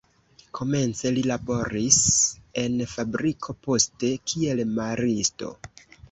[0.59, 1.99] Komence li laboris
[2.61, 5.51] en fabriko, poste kiel maristo.